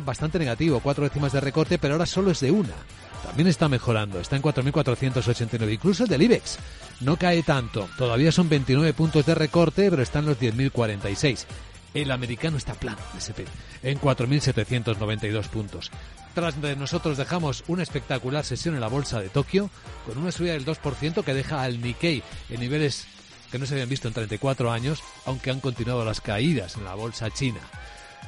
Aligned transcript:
bastante 0.00 0.38
negativo, 0.38 0.80
cuatro 0.80 1.04
décimas 1.04 1.32
de 1.32 1.40
recorte, 1.42 1.76
pero 1.76 1.92
ahora 1.92 2.06
solo 2.06 2.30
es 2.30 2.40
de 2.40 2.50
una. 2.50 2.72
También 3.22 3.46
está 3.46 3.68
mejorando, 3.68 4.20
está 4.20 4.36
en 4.36 4.42
4.489. 4.42 5.70
Incluso 5.70 6.04
el 6.04 6.08
del 6.08 6.22
IBEX 6.22 6.58
no 7.00 7.18
cae 7.18 7.42
tanto. 7.42 7.90
Todavía 7.98 8.32
son 8.32 8.48
29 8.48 8.94
puntos 8.94 9.26
de 9.26 9.34
recorte, 9.34 9.90
pero 9.90 10.02
está 10.02 10.20
en 10.20 10.26
los 10.26 10.40
10.046. 10.40 11.44
El 11.92 12.10
americano 12.10 12.56
está 12.56 12.72
plano, 12.72 13.02
SP, 13.20 13.44
en 13.82 14.00
4.792 14.00 15.48
puntos. 15.48 15.90
Tras 16.34 16.58
de 16.62 16.74
nosotros 16.74 17.18
dejamos 17.18 17.62
una 17.68 17.82
espectacular 17.82 18.46
sesión 18.46 18.74
en 18.74 18.80
la 18.80 18.88
bolsa 18.88 19.20
de 19.20 19.28
Tokio, 19.28 19.68
con 20.06 20.16
una 20.16 20.32
subida 20.32 20.54
del 20.54 20.64
2% 20.64 21.22
que 21.22 21.34
deja 21.34 21.62
al 21.62 21.82
Nikkei 21.82 22.22
en 22.48 22.60
niveles 22.60 23.06
que 23.50 23.58
no 23.58 23.66
se 23.66 23.74
habían 23.74 23.90
visto 23.90 24.08
en 24.08 24.14
34 24.14 24.72
años, 24.72 25.02
aunque 25.26 25.50
han 25.50 25.60
continuado 25.60 26.02
las 26.02 26.22
caídas 26.22 26.78
en 26.78 26.84
la 26.84 26.94
bolsa 26.94 27.28
china. 27.28 27.60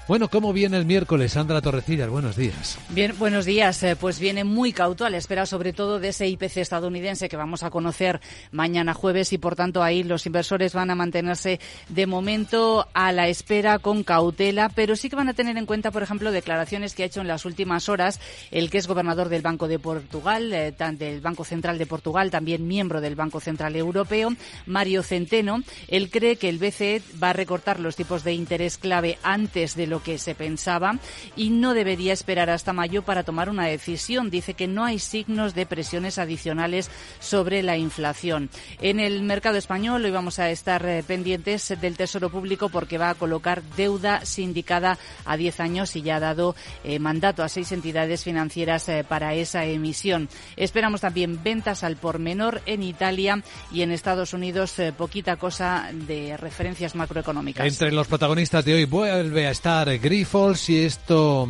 Bueno, 0.07 0.29
¿cómo 0.29 0.53
viene 0.53 0.77
el 0.77 0.85
miércoles, 0.85 1.33
Sandra 1.33 1.63
Torrecillas? 1.63 2.11
Buenos 2.11 2.37
días. 2.37 2.79
Bien, 2.91 3.15
buenos 3.19 3.47
días. 3.47 3.82
Eh, 3.82 3.96
pues 3.96 4.21
viene 4.21 4.45
muy 4.45 4.75
cauto 4.75 5.07
a 5.07 5.11
la 5.11 5.17
espera 5.17 5.46
sobre 5.46 5.73
todo 5.73 5.99
de 5.99 6.09
ese 6.09 6.29
IPC 6.29 6.59
estadounidense 6.59 7.31
que 7.31 7.39
vamos 7.39 7.63
a 7.63 7.71
conocer 7.71 8.21
mañana 8.53 8.93
jueves 8.93 9.32
y 9.32 9.39
por 9.39 9.57
tanto 9.57 9.82
ahí 9.82 10.03
los 10.03 10.27
inversores 10.27 10.75
van 10.75 10.91
a 10.91 10.95
mantenerse 10.95 11.59
de 11.89 12.07
momento 12.07 12.87
a 12.93 13.13
la 13.13 13.29
espera 13.29 13.79
con 13.79 14.04
cautela, 14.04 14.68
pero 14.68 14.95
sí 14.95 15.09
que 15.09 15.17
van 15.17 15.31
a 15.31 15.35
tener 15.35 15.57
en 15.57 15.65
cuenta, 15.65 15.91
por 15.91 16.03
ejemplo, 16.03 16.32
declaraciones 16.32 16.95
que 16.95 17.04
ha 17.04 17.07
hecho 17.07 17.23
en 17.23 17.29
las 17.29 17.46
últimas 17.46 17.89
horas 17.89 18.21
el 18.51 18.68
que 18.68 18.76
es 18.76 18.87
gobernador 18.87 19.31
del 19.31 19.40
Banco 19.40 19.68
de 19.68 19.79
Portugal, 19.79 20.53
eh, 20.53 20.75
del 20.99 21.23
Banco 21.23 21.45
Central 21.45 21.79
de 21.79 21.87
Portugal, 21.87 22.31
también 22.31 22.68
miembro 22.68 23.01
del 23.01 23.15
Banco 23.15 23.40
Central 23.40 23.75
Europeo, 23.75 24.35
Mario 24.67 25.03
Centeno. 25.03 25.63
Él 25.89 26.11
cree 26.11 26.37
que 26.37 26.51
el 26.51 26.59
BCE 26.59 27.01
va 27.23 27.31
a 27.31 27.32
recortar 27.32 27.81
los 27.81 27.96
tipos 27.96 28.23
de 28.23 28.35
interés 28.35 28.76
clave 28.76 29.18
antes 29.23 29.75
de 29.75 29.84
lo 29.87 30.03
que 30.03 30.19
se 30.19 30.35
pensaba 30.35 30.99
y 31.37 31.51
no 31.51 31.75
debería 31.75 32.12
esperar 32.12 32.51
hasta 32.51 32.73
mayo 32.73 33.03
para 33.03 33.23
tomar 33.23 33.48
una 33.48 33.67
decisión. 33.67 34.31
Dice 34.31 34.55
que 34.55 34.67
no 34.67 34.84
hay 34.84 34.98
signos 34.98 35.55
de 35.55 35.67
presiones 35.67 36.19
adicionales 36.19 36.91
sobre 37.21 37.63
la 37.63 37.77
inflación. 37.77 38.51
En 38.81 39.01
el 39.01 39.23
mercado 39.23 39.57
español 39.57 40.05
hoy 40.05 40.11
vamos 40.11 40.39
a 40.39 40.51
estar 40.51 40.85
eh, 40.87 41.03
pendientes 41.07 41.75
del 41.81 41.97
Tesoro 41.97 42.31
Público 42.31 42.69
porque 42.69 42.99
va 42.99 43.11
a 43.11 43.15
colocar 43.15 43.63
deuda 43.77 44.25
sindicada 44.25 44.99
a 45.25 45.37
10 45.37 45.61
años 45.61 45.97
y 45.97 46.03
ya 46.03 46.17
ha 46.17 46.21
dado 46.21 46.55
eh, 46.83 46.98
mandato 46.98 47.43
a 47.43 47.48
seis 47.48 47.73
entidades 47.73 48.25
financieras 48.25 48.89
eh, 48.89 49.05
para 49.09 49.35
esa 49.35 49.65
emisión. 49.65 50.29
Esperamos 50.57 51.01
también 51.01 51.43
ventas 51.43 51.85
al 51.85 51.97
por 51.97 52.19
menor 52.19 52.63
en 52.67 52.83
Italia 52.83 53.43
y 53.73 53.83
en 53.83 53.91
Estados 53.93 54.33
Unidos 54.33 54.75
poquita 54.97 55.37
cosa 55.37 55.91
de 55.93 56.37
referencias 56.37 56.95
macroeconómicas. 56.95 57.67
Entre 57.67 57.93
los 57.93 58.07
protagonistas 58.07 58.65
de 58.65 58.75
hoy 58.75 58.85
vuelve 58.85 59.47
a 59.47 59.51
estar 59.51 59.73
Grifols 59.83 60.70
y 60.70 60.84
esto 60.84 61.48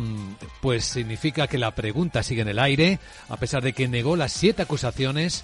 pues 0.59 0.85
significa 0.85 1.47
que 1.47 1.59
la 1.59 1.75
pregunta 1.75 2.23
sigue 2.23 2.41
en 2.41 2.47
el 2.47 2.57
aire 2.57 2.99
a 3.29 3.37
pesar 3.37 3.61
de 3.61 3.73
que 3.73 3.87
negó 3.87 4.15
las 4.15 4.31
siete 4.31 4.63
acusaciones 4.63 5.43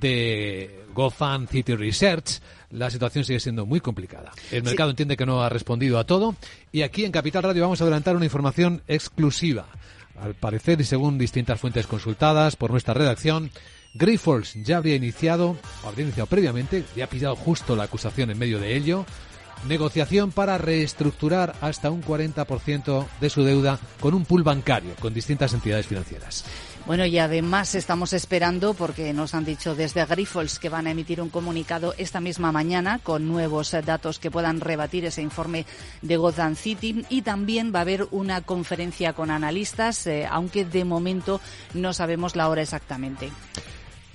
de 0.00 0.84
Gotham 0.94 1.46
City 1.46 1.74
Research. 1.74 2.40
La 2.70 2.90
situación 2.90 3.24
sigue 3.24 3.38
siendo 3.38 3.66
muy 3.66 3.80
complicada. 3.80 4.32
El 4.50 4.62
mercado 4.62 4.90
entiende 4.90 5.16
que 5.16 5.26
no 5.26 5.42
ha 5.42 5.50
respondido 5.50 5.98
a 5.98 6.04
todo 6.04 6.34
y 6.72 6.82
aquí 6.82 7.04
en 7.04 7.12
Capital 7.12 7.42
Radio 7.42 7.62
vamos 7.62 7.80
a 7.80 7.84
adelantar 7.84 8.16
una 8.16 8.24
información 8.24 8.82
exclusiva. 8.88 9.66
Al 10.18 10.34
parecer 10.34 10.80
y 10.80 10.84
según 10.84 11.18
distintas 11.18 11.60
fuentes 11.60 11.86
consultadas 11.86 12.56
por 12.56 12.70
nuestra 12.70 12.94
redacción, 12.94 13.50
Grifols 13.94 14.54
ya 14.54 14.78
habría 14.78 14.94
iniciado, 14.94 15.56
o 15.84 15.88
habría 15.88 16.04
iniciado 16.04 16.26
previamente, 16.26 16.84
ya 16.96 17.04
ha 17.04 17.08
pillado 17.08 17.36
justo 17.36 17.76
la 17.76 17.84
acusación 17.84 18.30
en 18.30 18.38
medio 18.38 18.58
de 18.58 18.76
ello, 18.76 19.04
negociación 19.66 20.32
para 20.32 20.58
reestructurar 20.58 21.54
hasta 21.60 21.90
un 21.90 22.02
40% 22.02 23.06
de 23.20 23.30
su 23.30 23.44
deuda 23.44 23.78
con 24.00 24.14
un 24.14 24.24
pool 24.24 24.42
bancario, 24.42 24.94
con 25.00 25.14
distintas 25.14 25.54
entidades 25.54 25.86
financieras. 25.86 26.44
Bueno, 26.84 27.06
y 27.06 27.16
además 27.18 27.76
estamos 27.76 28.12
esperando, 28.12 28.74
porque 28.74 29.12
nos 29.12 29.34
han 29.34 29.44
dicho 29.44 29.76
desde 29.76 30.04
Grifols 30.04 30.58
que 30.58 30.68
van 30.68 30.88
a 30.88 30.90
emitir 30.90 31.20
un 31.20 31.28
comunicado 31.28 31.94
esta 31.96 32.20
misma 32.20 32.50
mañana 32.50 32.98
con 33.00 33.28
nuevos 33.28 33.70
datos 33.84 34.18
que 34.18 34.32
puedan 34.32 34.60
rebatir 34.60 35.04
ese 35.04 35.22
informe 35.22 35.64
de 36.00 36.16
Gotham 36.16 36.56
City. 36.56 37.06
Y 37.08 37.22
también 37.22 37.72
va 37.72 37.78
a 37.78 37.82
haber 37.82 38.08
una 38.10 38.40
conferencia 38.40 39.12
con 39.12 39.30
analistas, 39.30 40.08
eh, 40.08 40.26
aunque 40.28 40.64
de 40.64 40.84
momento 40.84 41.40
no 41.72 41.92
sabemos 41.92 42.34
la 42.34 42.48
hora 42.48 42.62
exactamente. 42.62 43.30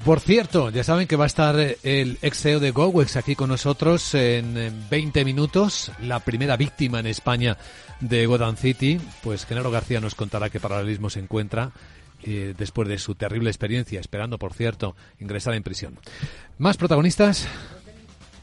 Por 0.08 0.22
cierto, 0.22 0.70
ya 0.70 0.86
saben 0.86 1.06
que 1.06 1.18
va 1.18 1.26
a 1.26 1.28
estar 1.28 1.60
eh, 1.60 1.80
el 1.84 2.18
ex 2.22 2.40
CEO 2.40 2.62
de 2.62 2.72
GoWex 2.72 3.18
aquí 3.18 3.36
con 3.36 3.50
nosotros 3.50 4.14
en 4.16 4.88
20 4.90 5.26
minutos, 5.26 5.92
la 6.02 6.22
primera 6.22 6.56
víctima 6.56 7.02
en 7.02 7.08
España 7.08 7.58
de 8.00 8.26
Gotham 8.26 8.56
City. 8.56 9.02
Pues 9.22 9.46
Genaro 9.46 9.70
García 9.70 10.00
nos 10.00 10.16
contará 10.16 10.50
qué 10.50 10.62
paralelismo 10.62 11.10
se 11.10 11.20
encuentra 11.20 11.72
eh, 12.24 12.54
después 12.58 12.88
de 12.88 13.00
su 13.00 13.16
terrible 13.16 13.50
experiencia, 13.50 14.00
esperando, 14.00 14.40
por 14.40 14.54
cierto, 14.54 14.96
ingresar 15.20 15.56
en 15.56 15.64
prisión. 15.64 16.00
¿Más 16.58 16.78
protagonistas? 16.78 17.46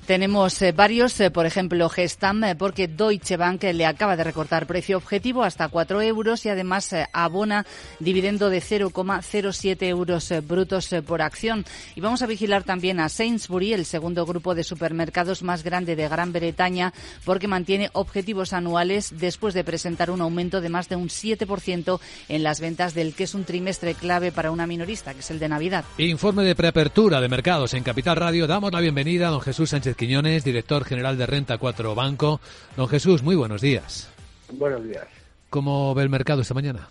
Tenemos 0.07 0.61
eh, 0.61 0.73
varios, 0.73 1.19
eh, 1.21 1.31
por 1.31 1.47
ejemplo, 1.47 1.89
Gestam, 1.89 2.45
eh, 2.45 2.55
porque 2.55 2.89
Deutsche 2.89 3.39
Bank 3.39 3.63
le 3.63 3.87
acaba 3.87 4.19
de 4.19 4.25
recortar 4.25 4.67
precio 4.67 4.99
objetivo 4.99 5.43
hasta 5.43 5.69
4 5.69 6.03
euros 6.03 6.45
y 6.45 6.51
además 6.51 6.95
abona 7.15 7.65
dividendo 8.01 8.51
de 8.51 8.61
0,07 8.61 9.87
euros 9.87 10.31
brutos 10.47 10.91
por 11.07 11.23
acción. 11.23 11.65
Y 11.95 12.03
vamos 12.03 12.21
a 12.21 12.27
vigilar 12.27 12.65
también 12.65 13.01
a 13.01 13.09
Sainsbury, 13.09 13.73
el 13.73 13.87
segundo 13.87 14.27
grupo 14.27 14.55
de 14.55 14.63
supermercados 14.63 15.43
más 15.43 15.65
grande 15.65 15.97
de 15.97 16.07
Gran 16.07 16.35
Bretaña, 16.35 16.93
porque 17.25 17.49
mantiene 17.49 17.89
objetivos 17.95 18.53
anuales 18.53 19.15
después 19.19 19.55
de 19.55 19.65
presentar 19.65 20.11
un 20.11 20.21
aumento 20.21 20.61
de 20.61 20.69
más 20.69 20.91
de 20.91 20.97
un 20.97 21.09
7% 21.09 21.99
en 22.29 22.43
las 22.43 22.61
ventas 22.61 22.93
del 22.93 23.15
que 23.15 23.25
es 23.25 23.35
un 23.35 23.45
trimestre 23.45 23.95
clave 23.95 24.33
para 24.33 24.51
una 24.51 24.67
minorista, 24.67 25.15
que 25.15 25.21
es 25.21 25.31
el 25.31 25.39
de 25.39 25.49
Navidad. 25.49 25.85
Informe 25.97 26.45
de 26.45 26.55
preapertura 26.55 27.23
de 27.23 27.29
mercados 27.31 27.73
en 27.73 27.83
Capital 27.83 28.17
Radio. 28.17 28.47
Damos 28.47 28.71
la 28.71 28.81
bienvenida 28.81 29.29
a 29.29 29.31
don 29.31 29.41
Jesús 29.41 29.71
Sánchez 29.71 29.94
Quiñones, 29.97 30.45
director 30.45 30.85
general 30.85 31.17
de 31.19 31.27
Renta 31.27 31.59
4 31.59 31.95
Banco. 31.95 32.41
Don 32.77 32.89
Jesús, 32.89 33.23
muy 33.23 33.37
buenos 33.37 33.61
días. 33.61 34.13
Buenos 34.53 34.85
días. 34.85 35.07
¿Cómo 35.51 35.95
ve 35.95 36.03
el 36.03 36.11
mercado 36.11 36.43
esta 36.43 36.55
mañana? 36.55 36.89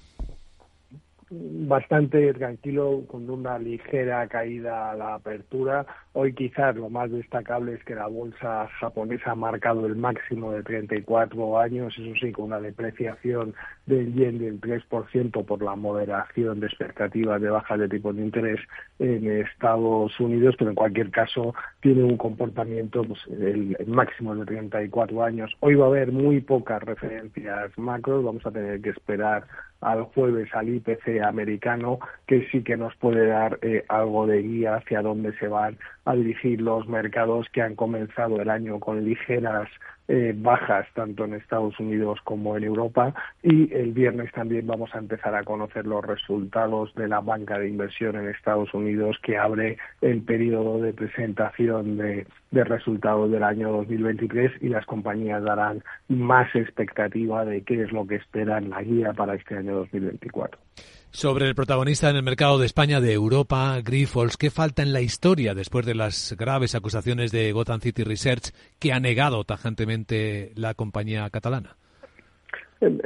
bastante 1.33 2.33
tranquilo, 2.33 3.03
con 3.07 3.29
una 3.29 3.57
ligera 3.57 4.27
caída 4.27 4.91
a 4.91 4.95
la 4.95 5.15
apertura. 5.15 5.85
Hoy 6.15 6.33
quizás 6.33 6.75
lo 6.75 6.91
más 6.91 7.09
destacable 7.09 7.73
es 7.73 7.83
que 7.85 7.95
la 7.95 8.05
bolsa 8.05 8.67
japonesa 8.79 9.31
ha 9.31 9.35
marcado 9.35 9.87
el 9.87 9.95
máximo 9.95 10.51
de 10.51 10.61
34 10.61 11.57
años, 11.57 11.91
eso 11.97 12.13
sí, 12.21 12.31
con 12.31 12.45
una 12.45 12.59
depreciación 12.59 13.55
del 13.87 14.13
yen 14.13 14.37
del 14.37 14.61
3% 14.61 15.43
por 15.43 15.63
la 15.63 15.75
moderación 15.75 16.59
de 16.59 16.67
expectativas 16.67 17.41
de 17.41 17.49
bajas 17.49 17.79
de 17.79 17.89
tipo 17.89 18.13
de 18.13 18.21
interés 18.21 18.59
en 18.99 19.27
Estados 19.41 20.19
Unidos, 20.19 20.53
pero 20.59 20.69
en 20.69 20.75
cualquier 20.75 21.09
caso 21.09 21.55
tiene 21.81 22.03
un 22.03 22.17
comportamiento, 22.17 23.03
pues 23.03 23.19
el, 23.31 23.75
máximo 23.87 24.35
de 24.35 24.45
34 24.45 25.23
años. 25.23 25.51
Hoy 25.61 25.73
va 25.73 25.85
a 25.85 25.87
haber 25.87 26.11
muy 26.11 26.41
pocas 26.41 26.83
referencias 26.83 27.75
macro, 27.75 28.21
vamos 28.21 28.45
a 28.45 28.51
tener 28.51 28.81
que 28.81 28.91
esperar 28.91 29.47
al 29.81 30.03
jueves 30.03 30.47
al 30.53 30.69
IPC 30.69 31.21
americano, 31.23 31.99
que 32.27 32.47
sí 32.51 32.63
que 32.63 32.77
nos 32.77 32.95
puede 32.97 33.27
dar 33.27 33.59
eh, 33.61 33.83
algo 33.89 34.27
de 34.27 34.41
guía 34.41 34.75
hacia 34.75 35.01
dónde 35.01 35.35
se 35.39 35.47
van 35.47 35.77
a 36.05 36.15
dirigir 36.15 36.61
los 36.61 36.87
mercados 36.87 37.47
que 37.51 37.61
han 37.61 37.75
comenzado 37.75 38.41
el 38.41 38.49
año 38.49 38.79
con 38.79 39.03
ligeras 39.05 39.69
eh, 40.09 40.33
bajas 40.35 40.85
tanto 40.95 41.23
en 41.23 41.33
Estados 41.33 41.79
Unidos 41.79 42.19
como 42.25 42.57
en 42.57 42.65
Europa. 42.65 43.13
Y 43.41 43.73
el 43.73 43.93
viernes 43.93 44.31
también 44.33 44.67
vamos 44.67 44.93
a 44.93 44.97
empezar 44.97 45.33
a 45.33 45.43
conocer 45.43 45.85
los 45.87 46.03
resultados 46.03 46.93
de 46.95 47.07
la 47.07 47.21
banca 47.21 47.57
de 47.57 47.69
inversión 47.69 48.17
en 48.17 48.27
Estados 48.27 48.73
Unidos 48.73 49.17
que 49.23 49.37
abre 49.37 49.77
el 50.01 50.21
periodo 50.21 50.81
de 50.81 50.91
presentación 50.91 51.97
de, 51.97 52.27
de 52.51 52.63
resultados 52.65 53.31
del 53.31 53.43
año 53.43 53.71
2023 53.71 54.61
y 54.61 54.67
las 54.67 54.85
compañías 54.85 55.41
darán 55.41 55.83
más 56.09 56.53
expectativa 56.53 57.45
de 57.45 57.61
qué 57.61 57.83
es 57.83 57.91
lo 57.93 58.05
que 58.05 58.15
esperan 58.15 58.71
la 58.71 58.81
guía 58.81 59.13
para 59.13 59.35
este 59.35 59.55
año 59.55 59.75
2024 59.75 60.59
sobre 61.13 61.47
el 61.47 61.53
protagonista 61.53 62.09
en 62.09 62.15
el 62.15 62.23
mercado 62.23 62.57
de 62.57 62.65
España 62.65 62.99
de 62.99 63.13
Europa, 63.13 63.79
Grifols. 63.83 64.35
¿Qué 64.35 64.49
falta 64.49 64.81
en 64.81 64.93
la 64.93 65.01
historia 65.01 65.53
después 65.53 65.85
de 65.85 65.93
las 65.93 66.35
graves 66.37 66.73
acusaciones 66.73 67.31
de 67.31 67.51
Gotham 67.51 67.81
City 67.81 68.03
Research 68.03 68.51
que 68.79 68.93
ha 68.93 68.99
negado 68.99 69.43
tajantemente 69.43 70.51
la 70.55 70.73
compañía 70.73 71.29
catalana? 71.29 71.77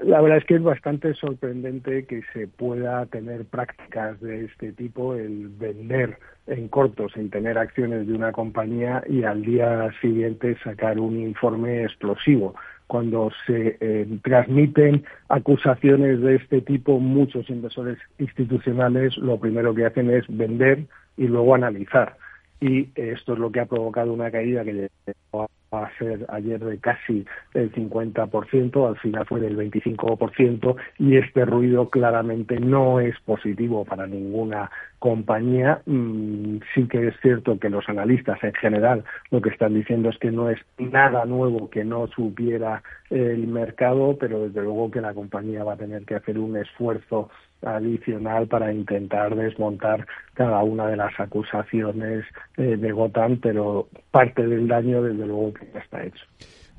La 0.04 0.22
verdad 0.22 0.40
es 0.40 0.46
que 0.46 0.56
es 0.56 0.64
bastante 0.64 1.14
sorprendente 1.14 2.06
que 2.06 2.24
se 2.34 2.48
pueda 2.48 3.06
tener 3.08 3.46
prácticas 3.46 4.20
de 4.22 4.46
este 4.46 4.72
tipo, 4.72 5.14
el 5.14 5.50
vender 5.50 6.18
en 6.48 6.70
corto 6.70 7.10
sin 7.10 7.30
tener 7.30 7.58
acciones 7.58 8.08
de 8.08 8.14
una 8.14 8.32
compañía 8.32 9.04
y 9.08 9.24
al 9.24 9.44
día 9.44 9.92
siguiente 10.02 10.58
sacar 10.64 10.98
un 10.98 11.20
informe 11.20 11.84
explosivo 11.84 12.56
cuando 12.88 13.32
se 13.46 13.78
eh, 13.80 14.08
transmiten 14.24 15.04
acusaciones 15.30 16.22
de 16.22 16.36
este 16.36 16.62
tipo, 16.62 17.00
muchos 17.00 17.50
inversores 17.50 17.98
institucionales 18.18 19.18
lo 19.18 19.38
primero 19.40 19.76
que 19.76 19.86
hacen 19.86 20.10
es 20.10 20.26
vender 20.30 20.86
y 21.18 21.28
luego 21.28 21.56
analizar. 21.56 22.16
Y 22.60 22.90
esto 22.96 23.34
es 23.34 23.40
lo 23.40 23.52
que 23.52 23.60
ha 23.60 23.66
provocado 23.66 24.14
una 24.14 24.32
caída 24.32 24.64
que 24.64 24.74
llegó 24.74 25.44
a 25.44 25.48
a 25.72 25.90
ser 25.98 26.26
ayer 26.30 26.64
de 26.64 26.78
casi 26.80 27.26
el 27.54 27.72
50%, 27.74 28.88
al 28.88 28.98
final 28.98 29.26
fue 29.26 29.40
del 29.42 29.58
25%, 29.58 30.76
y 31.00 31.18
este 31.18 31.46
ruido 31.46 31.90
claramente 31.90 32.60
no 32.60 33.00
es 33.00 33.20
positivo 33.22 33.84
para 33.84 34.08
ninguna 34.08 34.72
compañía. 35.00 35.82
Mm, 35.86 36.58
sí 36.74 36.88
que 36.88 37.08
es 37.08 37.16
cierto 37.22 37.60
que 37.60 37.70
los 37.70 37.88
analistas 37.90 38.42
en 38.44 38.54
general 38.54 39.04
lo 39.30 39.42
que 39.42 39.50
están 39.50 39.74
diciendo 39.74 40.10
es 40.10 40.18
que 40.18 40.32
no 40.32 40.50
es 40.50 40.60
nada 40.78 41.26
nuevo 41.26 41.70
que 41.70 41.84
no 41.84 42.08
supiera 42.08 42.82
el 43.10 43.48
mercado, 43.48 44.18
pero 44.18 44.48
desde 44.48 44.62
luego 44.62 44.92
que 44.92 45.02
la 45.02 45.14
compañía 45.14 45.64
va 45.64 45.74
a 45.74 45.78
tener 45.78 46.04
que 46.06 46.16
hacer 46.16 46.40
un 46.40 46.58
esfuerzo 46.58 47.30
adicional 47.64 48.48
para 48.48 48.72
intentar 48.72 49.36
desmontar 49.36 50.06
cada 50.34 50.64
una 50.64 50.88
de 50.88 50.98
las 50.98 51.20
acusaciones 51.20 52.26
eh, 52.58 52.78
de 52.78 52.92
Gotham, 52.92 53.40
pero 53.42 53.88
parte 54.12 54.46
del 54.46 54.68
daño 54.68 55.02
desde 55.02 55.26
luego 55.26 55.54
que 55.54 55.70
ya 55.74 55.80
está 55.80 56.04
hecho. 56.04 56.24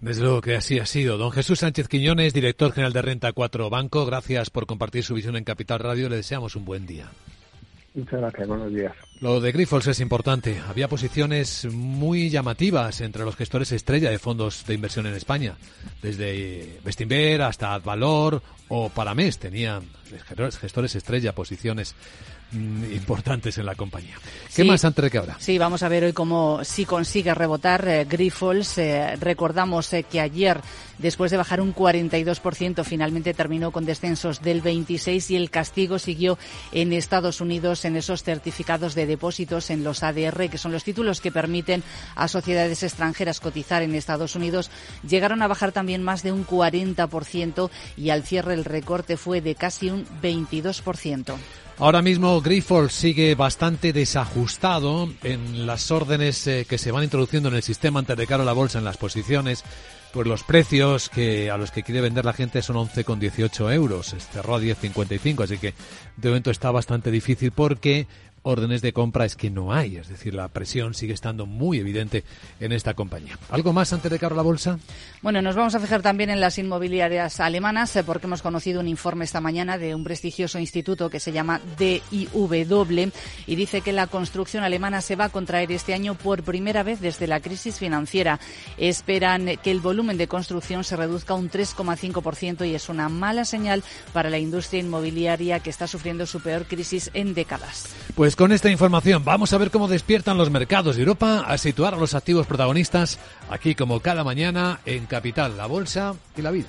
Desde 0.00 0.22
luego 0.22 0.40
que 0.40 0.54
así 0.54 0.78
ha 0.78 0.86
sido. 0.86 1.18
Don 1.18 1.32
Jesús 1.32 1.58
Sánchez 1.58 1.88
Quiñones, 1.88 2.32
director 2.32 2.72
general 2.72 2.92
de 2.92 3.02
Renta 3.02 3.32
4 3.32 3.68
Banco, 3.68 4.06
gracias 4.06 4.50
por 4.50 4.66
compartir 4.66 5.02
su 5.02 5.14
visión 5.14 5.36
en 5.36 5.44
Capital 5.44 5.80
Radio. 5.80 6.08
Le 6.08 6.16
deseamos 6.16 6.54
un 6.54 6.64
buen 6.64 6.86
día. 6.86 7.06
Muchas 7.94 8.20
gracias, 8.20 8.46
buenos 8.46 8.72
días. 8.72 8.92
Lo 9.20 9.40
de 9.40 9.50
Grifols 9.50 9.88
es 9.88 9.98
importante. 9.98 10.60
Había 10.68 10.86
posiciones 10.86 11.66
muy 11.72 12.30
llamativas 12.30 13.00
entre 13.00 13.24
los 13.24 13.34
gestores 13.34 13.72
estrella 13.72 14.10
de 14.10 14.18
fondos 14.20 14.64
de 14.64 14.74
inversión 14.74 15.06
en 15.06 15.14
España. 15.14 15.56
Desde 16.00 16.78
Bestinver 16.84 17.42
hasta 17.42 17.74
Advalor 17.74 18.42
o 18.68 18.90
Paramés 18.90 19.38
tenían 19.38 19.82
gestores 20.60 20.94
estrella 20.94 21.34
posiciones 21.34 21.96
Mm, 22.50 22.94
importantes 22.94 23.58
en 23.58 23.66
la 23.66 23.74
compañía. 23.74 24.14
¿Qué 24.56 24.64
más 24.64 24.82
antes 24.82 25.02
de 25.02 25.10
que 25.10 25.18
habrá? 25.18 25.36
Sí, 25.38 25.58
vamos 25.58 25.82
a 25.82 25.88
ver 25.90 26.04
hoy 26.04 26.14
cómo 26.14 26.64
si 26.64 26.86
consigue 26.86 27.34
rebotar 27.34 27.86
eh, 27.86 28.06
Grifols. 28.08 28.78
Eh, 28.78 29.16
recordamos 29.16 29.92
eh, 29.92 30.04
que 30.04 30.18
ayer, 30.18 30.58
después 30.96 31.30
de 31.30 31.36
bajar 31.36 31.60
un 31.60 31.74
42%, 31.74 32.84
finalmente 32.84 33.34
terminó 33.34 33.70
con 33.70 33.84
descensos 33.84 34.40
del 34.40 34.62
26 34.62 35.30
y 35.32 35.36
el 35.36 35.50
castigo 35.50 35.98
siguió 35.98 36.38
en 36.72 36.94
Estados 36.94 37.42
Unidos 37.42 37.84
en 37.84 37.96
esos 37.96 38.22
certificados 38.22 38.94
de 38.94 39.04
depósitos 39.08 39.70
en 39.70 39.82
los 39.82 40.04
ADR, 40.04 40.48
que 40.48 40.58
son 40.58 40.70
los 40.70 40.84
títulos 40.84 41.20
que 41.20 41.32
permiten 41.32 41.82
a 42.14 42.28
sociedades 42.28 42.84
extranjeras 42.84 43.40
cotizar 43.40 43.82
en 43.82 43.96
Estados 43.96 44.36
Unidos. 44.36 44.70
Llegaron 45.08 45.42
a 45.42 45.48
bajar 45.48 45.72
también 45.72 46.04
más 46.04 46.22
de 46.22 46.30
un 46.30 46.46
40% 46.46 47.70
y 47.96 48.10
al 48.10 48.22
cierre 48.22 48.54
el 48.54 48.64
recorte 48.64 49.16
fue 49.16 49.40
de 49.40 49.56
casi 49.56 49.90
un 49.90 50.06
22%. 50.22 51.34
Ahora 51.80 52.02
mismo 52.02 52.40
Grifols 52.40 52.92
sigue 52.92 53.36
bastante 53.36 53.92
desajustado 53.92 55.08
en 55.22 55.64
las 55.64 55.92
órdenes 55.92 56.44
eh, 56.48 56.66
que 56.68 56.76
se 56.76 56.90
van 56.90 57.04
introduciendo 57.04 57.48
en 57.48 57.54
el 57.54 57.62
sistema 57.62 58.00
antes 58.00 58.16
de 58.16 58.26
cara 58.26 58.44
la 58.44 58.52
bolsa 58.52 58.78
en 58.78 58.84
las 58.84 58.96
posiciones. 58.96 59.64
Pues 60.12 60.26
los 60.26 60.42
precios 60.42 61.08
que 61.08 61.50
a 61.50 61.56
los 61.56 61.70
que 61.70 61.84
quiere 61.84 62.00
vender 62.00 62.24
la 62.24 62.32
gente 62.32 62.62
son 62.62 62.76
11,18 62.76 63.72
euros. 63.72 64.16
Cerró 64.32 64.56
a 64.56 64.60
10,55, 64.60 65.44
así 65.44 65.58
que 65.58 65.74
de 66.16 66.28
momento 66.30 66.50
está 66.50 66.72
bastante 66.72 67.12
difícil 67.12 67.52
porque 67.52 68.08
órdenes 68.42 68.82
de 68.82 68.92
compra 68.92 69.24
es 69.24 69.36
que 69.36 69.50
no 69.50 69.72
hay, 69.72 69.96
es 69.96 70.08
decir, 70.08 70.34
la 70.34 70.48
presión 70.48 70.94
sigue 70.94 71.12
estando 71.12 71.46
muy 71.46 71.78
evidente 71.78 72.24
en 72.60 72.72
esta 72.72 72.94
compañía. 72.94 73.38
¿Algo 73.50 73.72
más 73.72 73.92
antes 73.92 74.10
de 74.10 74.18
que 74.18 74.28
la 74.28 74.42
bolsa? 74.42 74.78
Bueno, 75.22 75.42
nos 75.42 75.56
vamos 75.56 75.74
a 75.74 75.80
fijar 75.80 76.02
también 76.02 76.30
en 76.30 76.40
las 76.40 76.58
inmobiliarias 76.58 77.40
alemanas 77.40 77.94
eh, 77.96 78.04
porque 78.04 78.26
hemos 78.26 78.42
conocido 78.42 78.80
un 78.80 78.88
informe 78.88 79.24
esta 79.24 79.40
mañana 79.40 79.78
de 79.78 79.94
un 79.94 80.04
prestigioso 80.04 80.58
instituto 80.58 81.10
que 81.10 81.20
se 81.20 81.32
llama 81.32 81.60
DIW 81.78 83.12
y 83.46 83.56
dice 83.56 83.80
que 83.80 83.92
la 83.92 84.06
construcción 84.06 84.64
alemana 84.64 85.00
se 85.00 85.16
va 85.16 85.26
a 85.26 85.28
contraer 85.30 85.72
este 85.72 85.94
año 85.94 86.14
por 86.14 86.42
primera 86.42 86.82
vez 86.82 87.00
desde 87.00 87.26
la 87.26 87.40
crisis 87.40 87.78
financiera. 87.78 88.38
Esperan 88.76 89.56
que 89.62 89.70
el 89.70 89.80
volumen 89.80 90.18
de 90.18 90.28
construcción 90.28 90.84
se 90.84 90.96
reduzca 90.96 91.34
un 91.34 91.50
3,5% 91.50 92.68
y 92.68 92.74
es 92.74 92.88
una 92.88 93.08
mala 93.08 93.44
señal 93.44 93.82
para 94.12 94.30
la 94.30 94.38
industria 94.38 94.80
inmobiliaria 94.80 95.60
que 95.60 95.70
está 95.70 95.86
sufriendo 95.86 96.26
su 96.26 96.40
peor 96.40 96.66
crisis 96.66 97.10
en 97.14 97.34
décadas. 97.34 97.88
Pues 98.28 98.36
con 98.36 98.52
esta 98.52 98.68
información 98.68 99.24
vamos 99.24 99.54
a 99.54 99.56
ver 99.56 99.70
cómo 99.70 99.88
despiertan 99.88 100.36
los 100.36 100.50
mercados 100.50 100.96
de 100.96 101.00
Europa 101.00 101.46
a 101.48 101.56
situar 101.56 101.94
a 101.94 101.96
los 101.96 102.12
activos 102.12 102.46
protagonistas 102.46 103.18
aquí 103.48 103.74
como 103.74 104.00
cada 104.00 104.22
mañana 104.22 104.80
en 104.84 105.06
Capital, 105.06 105.56
la 105.56 105.64
Bolsa 105.64 106.14
y 106.36 106.42
la 106.42 106.50
Vida. 106.50 106.68